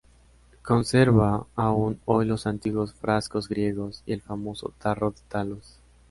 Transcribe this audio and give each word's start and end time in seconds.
Conserva 0.63 1.45
aún 1.55 2.01
hoy 2.05 2.25
los 2.25 2.47
antiguos 2.47 2.95
frascos 2.95 3.47
griegos 3.47 4.01
y 4.07 4.13
el 4.13 4.21
famoso 4.23 4.73
tarro 4.79 5.11
de 5.11 5.21
Talos. 5.27 5.77